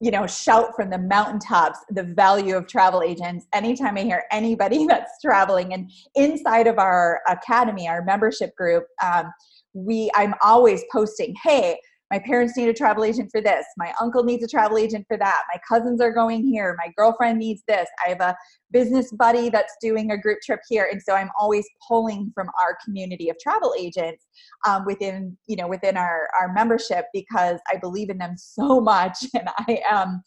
you 0.00 0.10
know, 0.10 0.26
shout 0.26 0.74
from 0.74 0.88
the 0.88 0.96
mountaintops 0.96 1.80
the 1.90 2.02
value 2.02 2.56
of 2.56 2.66
travel 2.66 3.02
agents 3.02 3.46
anytime 3.52 3.98
I 3.98 4.04
hear 4.04 4.24
anybody 4.30 4.86
that's 4.88 5.20
traveling. 5.20 5.74
And 5.74 5.90
inside 6.14 6.66
of 6.66 6.78
our 6.78 7.20
academy, 7.28 7.88
our 7.88 8.02
membership 8.02 8.56
group, 8.56 8.86
um, 9.02 9.30
we 9.74 10.10
I'm 10.14 10.34
always 10.42 10.82
posting, 10.90 11.34
hey, 11.42 11.78
my 12.12 12.18
parents 12.18 12.58
need 12.58 12.68
a 12.68 12.74
travel 12.74 13.04
agent 13.04 13.30
for 13.32 13.40
this. 13.40 13.64
My 13.78 13.94
uncle 13.98 14.22
needs 14.22 14.44
a 14.44 14.46
travel 14.46 14.76
agent 14.76 15.06
for 15.08 15.16
that. 15.16 15.44
My 15.52 15.58
cousins 15.66 15.98
are 16.02 16.12
going 16.12 16.46
here. 16.46 16.76
My 16.78 16.92
girlfriend 16.94 17.38
needs 17.38 17.62
this. 17.66 17.88
I 18.04 18.10
have 18.10 18.20
a 18.20 18.36
business 18.70 19.10
buddy 19.12 19.48
that's 19.48 19.74
doing 19.80 20.10
a 20.10 20.18
group 20.18 20.40
trip 20.44 20.60
here. 20.68 20.88
And 20.92 21.02
so 21.02 21.14
i'm 21.14 21.30
always 21.38 21.66
pulling 21.88 22.30
from 22.34 22.48
our 22.60 22.76
community 22.84 23.30
of 23.30 23.38
travel 23.38 23.74
agents 23.78 24.26
um, 24.66 24.84
within 24.84 25.36
you 25.46 25.56
know 25.56 25.68
within 25.68 25.96
our 25.96 26.28
our 26.38 26.52
membership 26.52 27.06
because 27.14 27.58
i 27.72 27.76
believe 27.76 28.10
in 28.10 28.18
them 28.18 28.36
so 28.36 28.80
much. 28.92 29.24
And 29.34 29.48
i 29.58 29.80
am 29.88 30.22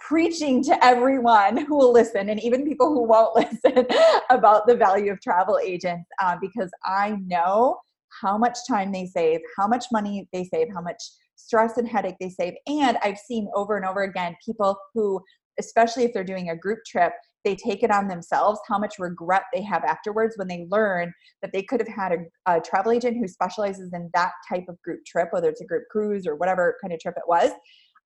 preaching 0.00 0.62
to 0.64 0.84
everyone 0.84 1.64
who 1.64 1.76
will 1.76 1.92
listen 1.92 2.28
and 2.28 2.40
even 2.42 2.66
people 2.66 2.88
who 2.88 3.02
won't 3.02 3.34
listen 3.64 3.86
about 4.30 4.66
the 4.66 4.76
value 4.76 5.10
of 5.10 5.20
travel 5.20 5.58
agents 5.62 6.08
uh, 6.22 6.36
because 6.40 6.70
i 6.84 7.16
know 7.24 7.78
how 8.20 8.38
much 8.38 8.58
time 8.68 8.92
they 8.92 9.06
save, 9.06 9.40
how 9.56 9.66
much 9.66 9.86
money 9.92 10.28
they 10.32 10.44
save, 10.44 10.68
how 10.72 10.80
much 10.80 11.02
stress 11.36 11.76
and 11.76 11.88
headache 11.88 12.16
they 12.20 12.30
save. 12.30 12.54
And 12.66 12.98
I've 13.02 13.18
seen 13.18 13.48
over 13.54 13.76
and 13.76 13.86
over 13.86 14.02
again 14.02 14.36
people 14.44 14.76
who, 14.94 15.20
especially 15.58 16.04
if 16.04 16.12
they're 16.12 16.24
doing 16.24 16.50
a 16.50 16.56
group 16.56 16.80
trip, 16.86 17.12
they 17.44 17.54
take 17.54 17.82
it 17.82 17.90
on 17.90 18.08
themselves, 18.08 18.60
how 18.68 18.78
much 18.78 18.98
regret 18.98 19.44
they 19.54 19.62
have 19.62 19.84
afterwards 19.84 20.34
when 20.36 20.48
they 20.48 20.66
learn 20.70 21.12
that 21.40 21.52
they 21.52 21.62
could 21.62 21.80
have 21.80 21.88
had 21.88 22.12
a, 22.12 22.56
a 22.56 22.60
travel 22.60 22.92
agent 22.92 23.16
who 23.16 23.28
specializes 23.28 23.92
in 23.92 24.10
that 24.14 24.32
type 24.48 24.64
of 24.68 24.80
group 24.82 25.00
trip, 25.06 25.28
whether 25.30 25.48
it's 25.48 25.60
a 25.60 25.66
group 25.66 25.84
cruise 25.90 26.26
or 26.26 26.34
whatever 26.34 26.76
kind 26.82 26.92
of 26.92 27.00
trip 27.00 27.14
it 27.16 27.28
was. 27.28 27.50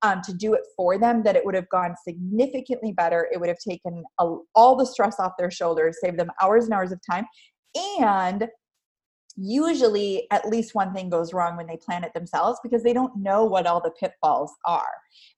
Um, 0.01 0.19
to 0.25 0.33
do 0.33 0.53
it 0.53 0.63
for 0.75 0.97
them, 0.97 1.23
that 1.23 1.37
it 1.37 1.45
would 1.45 1.55
have 1.55 1.69
gone 1.69 1.95
significantly 2.05 2.91
better. 2.91 3.29
It 3.31 3.39
would 3.39 3.47
have 3.47 3.59
taken 3.65 4.03
a, 4.19 4.35
all 4.53 4.75
the 4.75 4.85
stress 4.85 5.17
off 5.17 5.31
their 5.39 5.49
shoulders, 5.49 5.97
saved 6.03 6.19
them 6.19 6.29
hours 6.41 6.65
and 6.65 6.73
hours 6.73 6.91
of 6.91 6.99
time, 7.09 7.25
and 8.01 8.49
usually 9.35 10.27
at 10.31 10.47
least 10.47 10.75
one 10.75 10.93
thing 10.93 11.09
goes 11.09 11.33
wrong 11.33 11.57
when 11.57 11.67
they 11.67 11.77
plan 11.77 12.03
it 12.03 12.13
themselves 12.13 12.59
because 12.63 12.83
they 12.83 12.93
don't 12.93 13.15
know 13.17 13.43
what 13.45 13.65
all 13.65 13.81
the 13.81 13.91
pitfalls 13.99 14.51
are. 14.65 14.91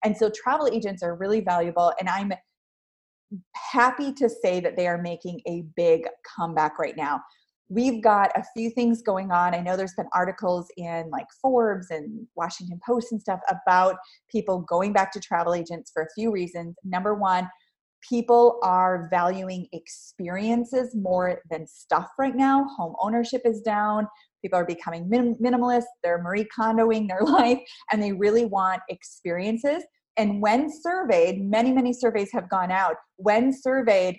And 0.04 0.16
so 0.16 0.30
travel 0.30 0.68
agents 0.68 1.02
are 1.02 1.16
really 1.16 1.42
valuable 1.42 1.94
and 2.00 2.10
I'm 2.10 2.34
happy 3.56 4.14
to 4.14 4.30
say 4.30 4.60
that 4.60 4.76
they 4.76 4.88
are 4.88 5.02
making 5.02 5.42
a 5.48 5.64
big 5.76 6.08
comeback 6.36 6.78
right 6.80 6.96
now. 6.96 7.22
We've 7.68 8.04
got 8.04 8.32
a 8.36 8.44
few 8.56 8.70
things 8.70 9.02
going 9.02 9.32
on. 9.32 9.56
I 9.56 9.60
know 9.60 9.76
there's 9.76 9.96
been 9.96 10.10
articles 10.14 10.68
in 10.78 11.10
like 11.10 11.26
Forbes 11.42 11.88
and 11.90 12.28
Washington 12.36 12.80
Post 12.86 13.12
and 13.12 13.20
stuff 13.20 13.40
about 13.50 13.96
people 14.30 14.60
going 14.60 14.94
back 14.94 15.12
to 15.14 15.20
travel 15.20 15.56
agents 15.56 15.90
for 15.92 16.04
a 16.04 16.14
few 16.16 16.32
reasons. 16.32 16.76
Number 16.84 17.16
one, 17.16 17.50
people 18.08 18.60
are 18.64 19.08
valuing 19.10 19.68
experiences 19.74 20.96
more 20.96 21.42
than 21.50 21.68
stuff 21.68 22.10
right 22.18 22.36
now. 22.36 22.66
Home 22.78 22.96
ownership 23.02 23.42
is 23.46 23.62
down. 23.62 24.08
People 24.42 24.60
are 24.60 24.66
becoming 24.66 25.10
minim- 25.10 25.36
minimalist. 25.36 25.86
They're 26.04 26.22
Marie 26.22 26.48
Kondoing 26.58 27.08
their 27.08 27.22
life 27.24 27.60
and 27.92 28.02
they 28.02 28.12
really 28.12 28.46
want 28.46 28.82
experiences. 28.90 29.84
And 30.18 30.42
when 30.42 30.70
surveyed, 30.72 31.42
many, 31.42 31.74
many 31.74 31.92
surveys 31.92 32.30
have 32.32 32.50
gone 32.50 32.72
out. 32.72 32.96
When 33.18 33.52
surveyed, 33.52 34.18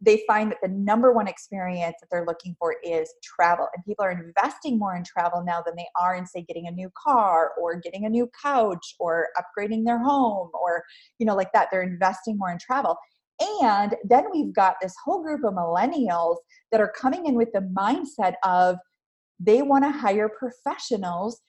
they 0.00 0.22
find 0.26 0.50
that 0.50 0.58
the 0.62 0.68
number 0.68 1.12
one 1.12 1.28
experience 1.28 1.96
that 2.00 2.08
they're 2.10 2.26
looking 2.26 2.54
for 2.58 2.76
is 2.84 3.12
travel. 3.22 3.68
And 3.74 3.84
people 3.84 4.04
are 4.04 4.10
investing 4.10 4.78
more 4.78 4.94
in 4.96 5.04
travel 5.04 5.42
now 5.44 5.62
than 5.64 5.76
they 5.76 5.86
are 5.98 6.14
in, 6.14 6.26
say, 6.26 6.42
getting 6.42 6.66
a 6.66 6.70
new 6.70 6.90
car 6.96 7.52
or 7.60 7.76
getting 7.76 8.04
a 8.04 8.08
new 8.08 8.28
couch 8.42 8.94
or 8.98 9.28
upgrading 9.38 9.84
their 9.84 9.98
home 9.98 10.50
or, 10.52 10.82
you 11.18 11.26
know, 11.26 11.34
like 11.34 11.52
that. 11.52 11.68
They're 11.70 11.82
investing 11.82 12.36
more 12.36 12.50
in 12.50 12.58
travel. 12.58 12.96
And 13.62 13.94
then 14.04 14.24
we've 14.32 14.54
got 14.54 14.76
this 14.80 14.94
whole 15.04 15.22
group 15.22 15.44
of 15.44 15.54
millennials 15.54 16.36
that 16.72 16.80
are 16.80 16.92
coming 16.98 17.26
in 17.26 17.34
with 17.34 17.50
the 17.52 17.60
mindset 17.76 18.34
of 18.44 18.76
they 19.40 19.62
want 19.62 19.84
to 19.84 19.90
hire 19.90 20.28
professionals 20.28 21.40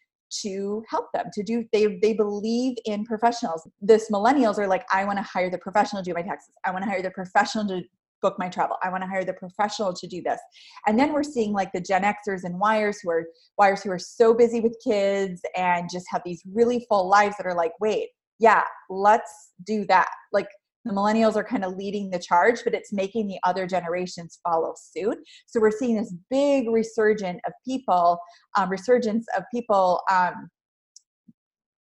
to 0.42 0.84
help 0.90 1.06
them 1.14 1.28
to 1.34 1.44
do 1.44 1.64
they 1.72 2.00
they 2.02 2.14
believe 2.14 2.76
in 2.86 3.06
professionals. 3.06 3.68
This 3.82 4.10
millennials 4.12 4.58
are 4.58 4.68
like 4.68 4.84
i 4.92 5.06
want 5.06 5.18
to 5.18 5.24
hire 5.24 5.50
the 5.50 5.58
professional 5.60 6.02
to 6.04 6.10
do 6.10 6.14
my 6.14 6.24
taxes. 6.24 6.54
I 6.66 6.72
want 6.72 6.84
to 6.84 6.90
hire 6.90 7.02
the 7.02 7.12
professional 7.12 7.68
to 7.68 7.84
book 8.22 8.36
my 8.40 8.50
travel. 8.50 8.78
I 8.84 8.90
want 8.90 9.04
to 9.04 9.08
hire 9.08 9.24
the 9.24 9.34
professional 9.34 9.94
to 9.94 10.08
do 10.08 10.22
this. 10.24 10.40
And 10.88 10.98
then 10.98 11.14
we're 11.14 11.24
seeing 11.24 11.54
like 11.54 11.72
the 11.74 11.82
gen 11.82 12.02
xers 12.02 12.44
and 12.44 12.60
wires 12.60 13.00
who 13.04 13.12
are 13.12 13.26
wires 13.58 13.84
who 13.84 13.92
are 13.92 14.00
so 14.00 14.34
busy 14.34 14.62
with 14.62 14.76
kids 14.84 15.42
and 15.56 15.88
just 15.92 16.08
have 16.10 16.24
these 16.26 16.42
really 16.52 16.86
full 16.90 17.08
lives 17.08 17.36
that 17.38 17.46
are 17.46 17.56
like 17.56 17.74
wait 17.80 18.10
yeah 18.40 18.64
let's 18.90 19.52
do 19.66 19.86
that. 19.86 20.10
Like 20.34 20.48
the 20.86 20.94
millennials 20.94 21.36
are 21.36 21.44
kind 21.44 21.66
of 21.66 21.76
leading 21.76 22.12
the 22.12 22.20
charge, 22.20 22.64
but 22.64 22.74
it's 22.74 22.94
making 22.94 23.28
the 23.28 23.40
other 23.44 23.66
generations 23.66 24.40
follow 24.44 24.74
suit. 24.78 25.18
So 25.48 25.60
we're 25.60 25.72
seeing 25.72 25.98
this 25.98 26.14
big 26.30 26.70
resurgence 26.70 27.42
of 27.46 27.54
people, 27.68 28.20
um, 28.58 28.70
resurgence 28.70 29.26
of 29.36 29.44
people 29.54 30.02
um, 30.12 30.50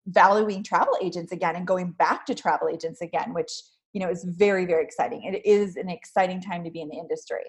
valuing 0.08 0.64
travel 0.64 0.98
agents 1.02 1.32
again 1.32 1.56
and 1.56 1.66
going 1.66 1.92
back 1.94 2.26
to 2.26 2.36
travel 2.36 2.68
agents 2.68 3.02
again, 3.02 3.34
which 3.34 3.52
you 3.94 4.02
know 4.02 4.10
is 4.10 4.24
very 4.24 4.66
very 4.66 4.84
exciting. 4.84 5.24
It 5.24 5.46
is 5.46 5.76
an 5.78 5.90
exciting 5.90 6.42
time 6.42 6.64
to 6.64 6.70
be 6.72 6.82
in 6.82 6.90
the 6.90 6.98
industry. 6.98 7.44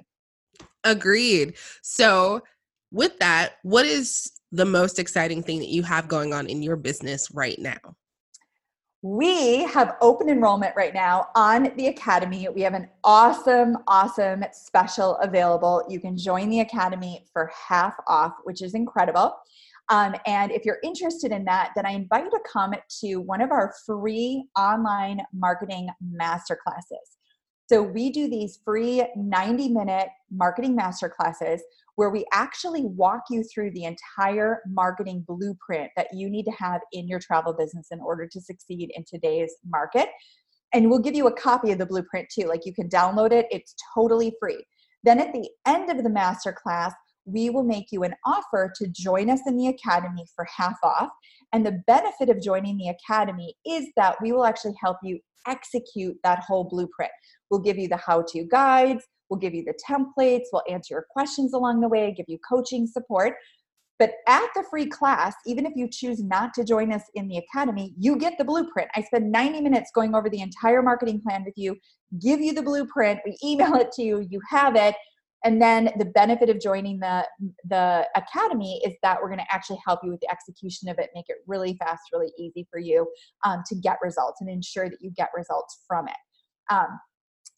Agreed. 0.84 1.56
So 1.82 2.42
with 2.90 3.18
that, 3.18 3.54
what 3.62 3.86
is 3.86 4.32
the 4.52 4.64
most 4.64 4.98
exciting 4.98 5.42
thing 5.42 5.58
that 5.58 5.68
you 5.68 5.82
have 5.82 6.08
going 6.08 6.32
on 6.32 6.46
in 6.46 6.62
your 6.62 6.76
business 6.76 7.28
right 7.32 7.58
now? 7.58 7.78
We 9.02 9.64
have 9.64 9.96
open 10.02 10.28
enrollment 10.28 10.76
right 10.76 10.92
now 10.92 11.28
on 11.34 11.72
the 11.78 11.86
Academy. 11.86 12.46
We 12.54 12.60
have 12.60 12.74
an 12.74 12.86
awesome, 13.02 13.78
awesome 13.86 14.44
special 14.52 15.16
available. 15.22 15.82
You 15.88 16.00
can 16.00 16.18
join 16.18 16.50
the 16.50 16.60
Academy 16.60 17.24
for 17.32 17.50
half 17.68 17.94
off, 18.06 18.34
which 18.44 18.60
is 18.60 18.74
incredible. 18.74 19.34
Um, 19.88 20.14
and 20.26 20.52
if 20.52 20.66
you're 20.66 20.80
interested 20.84 21.32
in 21.32 21.46
that, 21.46 21.70
then 21.74 21.86
I 21.86 21.92
invite 21.92 22.24
you 22.24 22.30
to 22.30 22.40
come 22.52 22.74
to 23.00 23.16
one 23.16 23.40
of 23.40 23.50
our 23.50 23.72
free 23.86 24.46
online 24.58 25.22
marketing 25.32 25.88
masterclasses. 26.14 27.16
So 27.70 27.82
we 27.82 28.10
do 28.10 28.28
these 28.28 28.58
free 28.64 29.06
90 29.16 29.68
minute 29.70 30.08
marketing 30.30 30.76
masterclasses 30.76 31.60
where 32.00 32.08
we 32.08 32.24
actually 32.32 32.80
walk 32.82 33.24
you 33.28 33.44
through 33.44 33.70
the 33.72 33.84
entire 33.84 34.62
marketing 34.66 35.22
blueprint 35.28 35.90
that 35.98 36.06
you 36.14 36.30
need 36.30 36.44
to 36.44 36.50
have 36.52 36.80
in 36.94 37.06
your 37.06 37.18
travel 37.18 37.52
business 37.52 37.88
in 37.90 38.00
order 38.00 38.26
to 38.26 38.40
succeed 38.40 38.90
in 38.94 39.04
today's 39.06 39.52
market. 39.66 40.08
And 40.72 40.88
we'll 40.88 41.00
give 41.00 41.14
you 41.14 41.26
a 41.26 41.32
copy 41.32 41.72
of 41.72 41.78
the 41.78 41.84
blueprint 41.84 42.28
too. 42.34 42.46
Like 42.46 42.64
you 42.64 42.72
can 42.72 42.88
download 42.88 43.32
it, 43.32 43.48
it's 43.50 43.74
totally 43.94 44.32
free. 44.40 44.64
Then 45.04 45.18
at 45.18 45.34
the 45.34 45.46
end 45.66 45.90
of 45.90 46.02
the 46.02 46.08
masterclass, 46.08 46.92
we 47.26 47.50
will 47.50 47.64
make 47.64 47.92
you 47.92 48.02
an 48.04 48.14
offer 48.24 48.72
to 48.76 48.88
join 48.88 49.28
us 49.28 49.40
in 49.46 49.58
the 49.58 49.66
academy 49.66 50.24
for 50.34 50.46
half 50.56 50.78
off. 50.82 51.10
And 51.52 51.66
the 51.66 51.82
benefit 51.86 52.28
of 52.28 52.40
joining 52.40 52.78
the 52.78 52.88
academy 52.88 53.54
is 53.66 53.86
that 53.96 54.16
we 54.22 54.32
will 54.32 54.44
actually 54.44 54.74
help 54.80 54.98
you 55.02 55.18
execute 55.46 56.16
that 56.22 56.40
whole 56.40 56.64
blueprint. 56.64 57.10
We'll 57.50 57.60
give 57.60 57.78
you 57.78 57.88
the 57.88 57.96
how 57.96 58.22
to 58.28 58.44
guides, 58.44 59.04
we'll 59.28 59.40
give 59.40 59.54
you 59.54 59.64
the 59.64 59.74
templates, 59.88 60.44
we'll 60.52 60.62
answer 60.68 60.94
your 60.94 61.06
questions 61.10 61.52
along 61.52 61.80
the 61.80 61.88
way, 61.88 62.12
give 62.16 62.26
you 62.28 62.38
coaching 62.48 62.86
support. 62.86 63.34
But 63.98 64.12
at 64.26 64.48
the 64.54 64.64
free 64.70 64.86
class, 64.86 65.34
even 65.44 65.66
if 65.66 65.74
you 65.76 65.86
choose 65.86 66.22
not 66.22 66.54
to 66.54 66.64
join 66.64 66.90
us 66.90 67.02
in 67.14 67.28
the 67.28 67.36
academy, 67.36 67.94
you 67.98 68.16
get 68.16 68.38
the 68.38 68.44
blueprint. 68.44 68.88
I 68.94 69.02
spend 69.02 69.30
90 69.30 69.60
minutes 69.60 69.90
going 69.94 70.14
over 70.14 70.30
the 70.30 70.40
entire 70.40 70.82
marketing 70.82 71.20
plan 71.20 71.44
with 71.44 71.52
you, 71.56 71.76
give 72.18 72.40
you 72.40 72.54
the 72.54 72.62
blueprint, 72.62 73.20
we 73.26 73.36
email 73.44 73.74
it 73.74 73.92
to 73.92 74.02
you, 74.02 74.26
you 74.30 74.40
have 74.48 74.74
it. 74.74 74.94
And 75.44 75.60
then 75.60 75.90
the 75.98 76.04
benefit 76.04 76.50
of 76.50 76.60
joining 76.60 76.98
the 76.98 77.26
the 77.68 78.06
academy 78.14 78.80
is 78.84 78.94
that 79.02 79.18
we're 79.20 79.28
going 79.28 79.40
to 79.40 79.54
actually 79.54 79.80
help 79.86 80.00
you 80.02 80.10
with 80.10 80.20
the 80.20 80.30
execution 80.30 80.88
of 80.88 80.98
it, 80.98 81.10
make 81.14 81.26
it 81.28 81.36
really 81.46 81.76
fast, 81.78 82.02
really 82.12 82.32
easy 82.38 82.66
for 82.70 82.78
you 82.78 83.10
um, 83.44 83.62
to 83.68 83.74
get 83.74 83.96
results 84.02 84.40
and 84.40 84.50
ensure 84.50 84.88
that 84.88 84.98
you 85.00 85.10
get 85.10 85.28
results 85.34 85.80
from 85.86 86.08
it. 86.08 86.16
Um, 86.70 86.98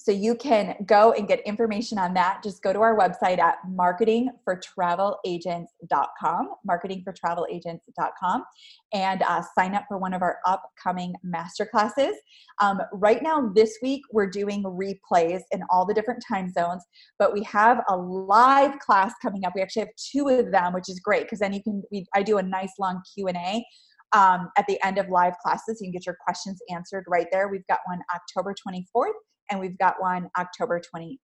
so 0.03 0.11
you 0.11 0.35
can 0.35 0.75
go 0.85 1.13
and 1.13 1.29
get 1.29 1.39
information 1.47 1.97
on 1.97 2.13
that. 2.15 2.43
Just 2.43 2.61
go 2.61 2.73
to 2.73 2.81
our 2.81 2.99
website 2.99 3.39
at 3.39 3.59
marketingfortravelagents.com, 3.71 6.49
marketingfortravelagents.com, 6.69 8.45
and 8.93 9.23
uh, 9.23 9.43
sign 9.57 9.77
up 9.77 9.85
for 9.87 9.99
one 9.99 10.13
of 10.13 10.23
our 10.23 10.39
upcoming 10.45 11.15
masterclasses. 11.25 12.15
Um, 12.61 12.81
right 12.93 13.23
now, 13.23 13.53
this 13.55 13.79
week, 13.81 14.03
we're 14.11 14.29
doing 14.29 14.65
replays 14.65 15.43
in 15.53 15.63
all 15.71 15.87
the 15.87 15.95
different 15.95 16.25
time 16.27 16.51
zones, 16.51 16.83
but 17.21 17.33
we 17.33 17.45
have 17.45 17.85
a 17.89 17.97
live 17.97 18.81
class 18.81 19.15
coming 19.23 19.45
up. 19.45 19.53
We 19.55 19.63
actually 19.63 19.83
have 19.83 19.91
two 19.97 20.27
of 20.27 20.51
them, 20.51 20.73
which 20.73 20.89
is 20.89 20.99
great 20.99 21.27
because 21.27 21.39
then 21.39 21.53
you 21.53 21.63
can, 21.63 21.81
we, 21.93 22.07
I 22.13 22.25
do 22.25 22.39
a 22.39 22.43
nice 22.43 22.73
long 22.81 23.01
Q&A 23.15 23.65
um, 24.13 24.51
at 24.59 24.67
the 24.67 24.85
end 24.85 24.99
of 24.99 25.09
live 25.11 25.35
classes. 25.45 25.81
You 25.81 25.87
can 25.87 25.93
get 25.93 26.07
your 26.07 26.17
questions 26.25 26.61
answered 26.71 27.05
right 27.07 27.29
there. 27.31 27.47
We've 27.47 27.65
got 27.69 27.79
one 27.87 28.01
October 28.13 28.53
24th 28.67 29.13
and 29.53 29.61
we've 29.61 29.79
got 29.79 30.01
one 30.01 30.29
October 30.37 30.81
25th. 30.81 31.19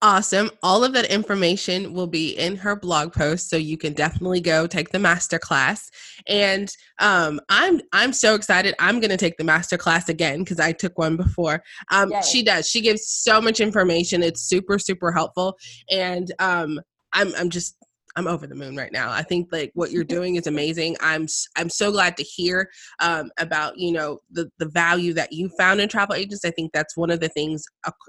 Awesome. 0.00 0.50
All 0.62 0.84
of 0.84 0.92
that 0.92 1.06
information 1.06 1.92
will 1.92 2.06
be 2.06 2.30
in 2.38 2.54
her 2.56 2.76
blog 2.76 3.12
post, 3.12 3.50
so 3.50 3.56
you 3.56 3.76
can 3.76 3.94
definitely 3.94 4.40
go 4.40 4.66
take 4.68 4.90
the 4.90 4.98
master 4.98 5.40
class. 5.40 5.90
And 6.28 6.70
um, 7.00 7.40
I'm 7.48 7.80
I'm 7.92 8.12
so 8.12 8.36
excited. 8.36 8.76
I'm 8.78 9.00
going 9.00 9.10
to 9.10 9.16
take 9.16 9.36
the 9.38 9.44
master 9.44 9.76
class 9.76 10.08
again 10.08 10.40
because 10.40 10.60
I 10.60 10.70
took 10.70 10.96
one 10.98 11.16
before. 11.16 11.64
Um, 11.90 12.12
she 12.22 12.44
does. 12.44 12.68
She 12.68 12.80
gives 12.80 13.08
so 13.08 13.40
much 13.40 13.58
information. 13.58 14.22
It's 14.22 14.42
super 14.42 14.78
super 14.78 15.10
helpful, 15.10 15.58
and 15.90 16.32
um, 16.38 16.78
I'm 17.12 17.34
I'm 17.34 17.50
just 17.50 17.76
I'm 18.18 18.26
over 18.26 18.48
the 18.48 18.56
moon 18.56 18.76
right 18.76 18.90
now. 18.92 19.12
I 19.12 19.22
think 19.22 19.48
like 19.52 19.70
what 19.74 19.92
you're 19.92 20.04
doing 20.16 20.34
is 20.34 20.46
amazing. 20.46 20.96
I'm 21.00 21.26
I'm 21.56 21.70
so 21.70 21.92
glad 21.92 22.16
to 22.16 22.24
hear 22.24 22.68
um, 23.00 23.30
about 23.38 23.78
you 23.78 23.92
know 23.92 24.18
the 24.30 24.50
the 24.58 24.68
value 24.68 25.14
that 25.14 25.32
you 25.32 25.48
found 25.56 25.80
in 25.80 25.88
travel 25.88 26.16
agents. 26.16 26.44
I 26.44 26.50
think 26.50 26.72
that's 26.72 26.96
one 26.96 27.10
of 27.10 27.20
the 27.20 27.28
things 27.28 27.64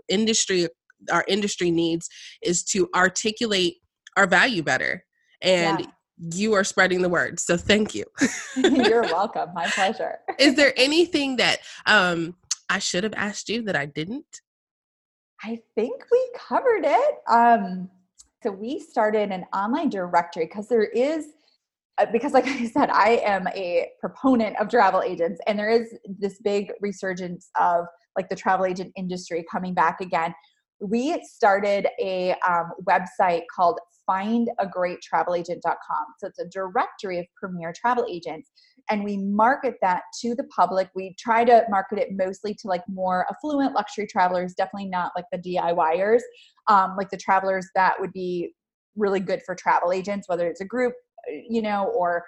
industry 0.09 0.67
our 1.11 1.23
industry 1.27 1.71
needs 1.71 2.09
is 2.41 2.63
to 2.63 2.89
articulate 2.95 3.75
our 4.17 4.27
value 4.27 4.63
better 4.63 5.05
and. 5.41 5.81
Yeah 5.81 5.85
you 6.33 6.53
are 6.53 6.65
spreading 6.65 7.01
the 7.01 7.07
word. 7.07 7.39
So 7.39 7.55
thank 7.55 7.95
you. 7.95 8.03
You're 8.57 9.03
welcome. 9.03 9.53
My 9.53 9.67
pleasure. 9.67 10.17
Is 10.37 10.55
there 10.55 10.73
anything 10.75 11.37
that 11.37 11.59
um, 11.85 12.35
I 12.69 12.79
should 12.79 13.05
have 13.05 13.13
asked 13.15 13.47
you 13.47 13.61
that 13.61 13.77
I 13.77 13.85
didn't? 13.85 14.25
I 15.41 15.61
think 15.75 16.03
we 16.11 16.29
covered 16.37 16.83
it. 16.83 17.15
Um, 17.25 17.89
so 18.41 18.51
we 18.51 18.79
started 18.79 19.31
an 19.31 19.45
online 19.53 19.89
directory 19.89 20.45
because 20.45 20.67
there 20.67 20.85
is 20.85 21.27
uh, 21.97 22.05
because 22.11 22.33
like 22.33 22.47
i 22.47 22.65
said 22.67 22.89
i 22.89 23.21
am 23.23 23.47
a 23.49 23.89
proponent 23.99 24.55
of 24.57 24.69
travel 24.69 25.01
agents 25.01 25.39
and 25.47 25.57
there 25.57 25.69
is 25.69 25.95
this 26.19 26.39
big 26.43 26.71
resurgence 26.81 27.49
of 27.59 27.85
like 28.15 28.29
the 28.29 28.35
travel 28.35 28.65
agent 28.65 28.91
industry 28.95 29.45
coming 29.51 29.73
back 29.73 30.01
again 30.01 30.33
we 30.81 31.21
started 31.23 31.87
a 32.01 32.35
um, 32.47 32.71
website 32.87 33.41
called 33.53 33.79
findagreattravelagent.com. 34.09 36.05
So 36.17 36.27
it's 36.27 36.39
a 36.39 36.45
directory 36.45 37.19
of 37.19 37.25
premier 37.35 37.71
travel 37.79 38.05
agents. 38.09 38.49
And 38.89 39.03
we 39.03 39.17
market 39.17 39.75
that 39.81 40.01
to 40.21 40.33
the 40.33 40.45
public. 40.45 40.89
We 40.95 41.15
try 41.19 41.43
to 41.45 41.63
market 41.69 41.99
it 41.99 42.07
mostly 42.11 42.55
to 42.55 42.67
like 42.67 42.81
more 42.89 43.27
affluent 43.29 43.75
luxury 43.75 44.07
travelers, 44.07 44.55
definitely 44.55 44.89
not 44.89 45.11
like 45.15 45.25
the 45.31 45.37
DIYers, 45.37 46.21
um, 46.69 46.95
like 46.97 47.09
the 47.09 47.17
travelers 47.17 47.67
that 47.75 47.99
would 47.99 48.13
be 48.13 48.53
really 48.95 49.19
good 49.19 49.41
for 49.45 49.55
travel 49.55 49.91
agents, 49.91 50.29
whether 50.29 50.47
it's 50.47 50.61
a 50.61 50.65
group, 50.65 50.93
you 51.49 51.61
know, 51.61 51.91
or 51.95 52.23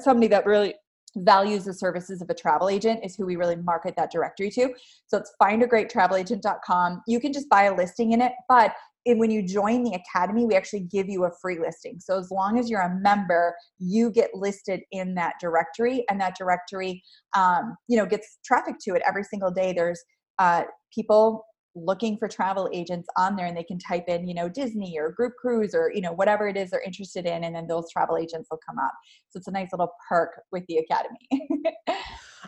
somebody 0.00 0.28
that 0.28 0.46
really 0.46 0.74
values 1.16 1.64
the 1.64 1.74
services 1.74 2.22
of 2.22 2.30
a 2.30 2.34
travel 2.34 2.68
agent 2.68 3.00
is 3.04 3.16
who 3.16 3.26
we 3.26 3.36
really 3.36 3.56
market 3.56 3.94
that 3.96 4.12
directory 4.12 4.50
to. 4.50 4.72
So 5.06 5.18
it's 5.18 5.32
findagreattravelagent.com. 5.42 7.02
You 7.06 7.20
can 7.20 7.32
just 7.32 7.48
buy 7.48 7.64
a 7.64 7.74
listing 7.74 8.12
in 8.12 8.22
it, 8.22 8.32
but 8.48 8.72
when 9.06 9.30
you 9.30 9.42
join 9.42 9.82
the 9.82 9.94
academy, 9.94 10.44
we 10.44 10.54
actually 10.54 10.80
give 10.80 11.08
you 11.08 11.24
a 11.24 11.30
free 11.40 11.58
listing. 11.58 11.98
So 12.00 12.18
as 12.18 12.30
long 12.30 12.58
as 12.58 12.68
you're 12.68 12.82
a 12.82 13.00
member, 13.00 13.54
you 13.78 14.10
get 14.10 14.30
listed 14.34 14.82
in 14.92 15.14
that 15.14 15.34
directory, 15.40 16.04
and 16.10 16.20
that 16.20 16.36
directory, 16.36 17.02
um, 17.34 17.76
you 17.88 17.96
know, 17.96 18.04
gets 18.04 18.38
traffic 18.44 18.74
to 18.82 18.94
it 18.94 19.02
every 19.06 19.24
single 19.24 19.50
day. 19.50 19.72
There's 19.72 20.00
uh, 20.38 20.64
people 20.94 21.44
looking 21.84 22.16
for 22.16 22.28
travel 22.28 22.68
agents 22.72 23.08
on 23.16 23.36
there 23.36 23.46
and 23.46 23.56
they 23.56 23.64
can 23.64 23.78
type 23.78 24.04
in 24.08 24.26
you 24.26 24.34
know 24.34 24.48
disney 24.48 24.98
or 24.98 25.10
group 25.12 25.32
cruise 25.40 25.74
or 25.74 25.90
you 25.94 26.00
know 26.00 26.12
whatever 26.12 26.48
it 26.48 26.56
is 26.56 26.70
they're 26.70 26.82
interested 26.82 27.26
in 27.26 27.44
and 27.44 27.54
then 27.54 27.66
those 27.66 27.90
travel 27.90 28.16
agents 28.16 28.48
will 28.50 28.60
come 28.66 28.78
up 28.78 28.92
so 29.28 29.38
it's 29.38 29.48
a 29.48 29.52
nice 29.52 29.68
little 29.72 29.92
perk 30.08 30.42
with 30.52 30.64
the 30.68 30.78
academy 30.78 31.48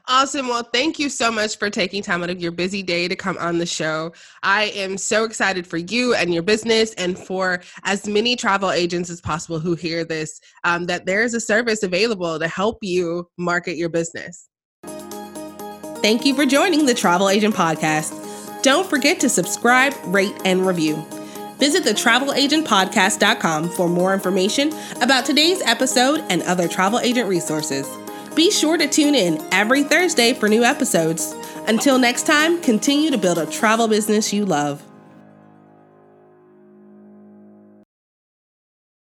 Awesome. 0.08 0.48
Well, 0.48 0.62
thank 0.62 0.98
you 0.98 1.08
so 1.08 1.30
much 1.30 1.58
for 1.58 1.70
taking 1.70 2.02
time 2.02 2.22
out 2.22 2.30
of 2.30 2.40
your 2.40 2.50
busy 2.50 2.82
day 2.82 3.08
to 3.08 3.14
come 3.14 3.36
on 3.38 3.58
the 3.58 3.66
show. 3.66 4.12
I 4.42 4.64
am 4.74 4.96
so 4.96 5.24
excited 5.24 5.66
for 5.66 5.76
you 5.76 6.14
and 6.14 6.32
your 6.32 6.42
business 6.42 6.94
and 6.94 7.18
for 7.18 7.62
as 7.84 8.08
many 8.08 8.34
travel 8.34 8.70
agents 8.70 9.10
as 9.10 9.20
possible 9.20 9.58
who 9.58 9.74
hear 9.74 10.04
this 10.04 10.40
um, 10.64 10.86
that 10.86 11.06
there 11.06 11.22
is 11.22 11.34
a 11.34 11.40
service 11.40 11.82
available 11.82 12.38
to 12.38 12.48
help 12.48 12.78
you 12.82 13.28
market 13.38 13.76
your 13.76 13.90
business. 13.90 14.48
Thank 16.02 16.24
you 16.24 16.34
for 16.34 16.46
joining 16.46 16.86
the 16.86 16.94
Travel 16.94 17.28
Agent 17.28 17.54
Podcast. 17.54 18.21
Don't 18.62 18.88
forget 18.88 19.20
to 19.20 19.28
subscribe, 19.28 19.94
rate, 20.06 20.34
and 20.44 20.66
review. 20.66 21.04
Visit 21.58 21.84
the 21.84 21.90
travelagentpodcast.com 21.90 23.70
for 23.70 23.88
more 23.88 24.14
information 24.14 24.72
about 25.00 25.24
today's 25.24 25.62
episode 25.62 26.24
and 26.28 26.42
other 26.42 26.66
travel 26.66 26.98
agent 26.98 27.28
resources. 27.28 27.88
Be 28.34 28.50
sure 28.50 28.76
to 28.76 28.88
tune 28.88 29.14
in 29.14 29.40
every 29.52 29.82
Thursday 29.82 30.32
for 30.32 30.48
new 30.48 30.64
episodes. 30.64 31.34
Until 31.68 31.98
next 31.98 32.26
time, 32.26 32.60
continue 32.62 33.10
to 33.10 33.18
build 33.18 33.38
a 33.38 33.46
travel 33.46 33.86
business 33.88 34.32
you 34.32 34.44
love. 34.44 34.82